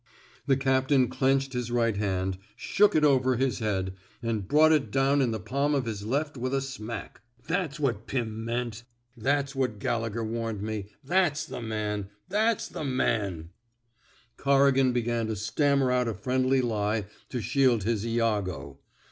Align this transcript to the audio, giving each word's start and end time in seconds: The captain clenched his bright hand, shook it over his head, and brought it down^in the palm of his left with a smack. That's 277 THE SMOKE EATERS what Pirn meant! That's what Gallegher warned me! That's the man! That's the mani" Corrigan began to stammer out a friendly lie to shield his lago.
The 0.47 0.57
captain 0.57 1.09
clenched 1.09 1.53
his 1.53 1.69
bright 1.69 1.97
hand, 1.97 2.39
shook 2.55 2.95
it 2.95 3.03
over 3.03 3.35
his 3.35 3.59
head, 3.59 3.93
and 4.23 4.47
brought 4.47 4.71
it 4.71 4.89
down^in 4.89 5.31
the 5.31 5.39
palm 5.39 5.75
of 5.75 5.85
his 5.85 6.03
left 6.03 6.37
with 6.37 6.55
a 6.55 6.59
smack. 6.61 7.21
That's 7.47 7.77
277 7.77 8.45
THE 8.45 8.51
SMOKE 8.51 8.51
EATERS 8.51 8.79
what 8.79 8.79
Pirn 8.97 9.15
meant! 9.23 9.25
That's 9.25 9.55
what 9.55 9.77
Gallegher 9.77 10.23
warned 10.23 10.63
me! 10.63 10.87
That's 11.03 11.45
the 11.45 11.61
man! 11.61 12.09
That's 12.27 12.67
the 12.67 12.83
mani" 12.83 13.49
Corrigan 14.43 14.91
began 14.91 15.27
to 15.27 15.35
stammer 15.35 15.91
out 15.91 16.07
a 16.07 16.15
friendly 16.15 16.61
lie 16.61 17.05
to 17.29 17.39
shield 17.39 17.83
his 17.83 18.03
lago. 18.03 18.79